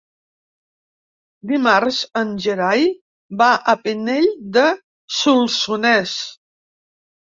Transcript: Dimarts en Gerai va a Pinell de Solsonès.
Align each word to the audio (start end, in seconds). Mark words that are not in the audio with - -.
Dimarts 1.51 1.99
en 2.23 2.31
Gerai 2.45 2.87
va 3.43 3.49
a 3.75 3.75
Pinell 3.83 4.27
de 4.57 4.67
Solsonès. 5.19 6.17